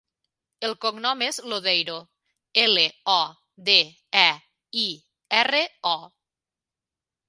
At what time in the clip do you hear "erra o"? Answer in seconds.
5.45-5.97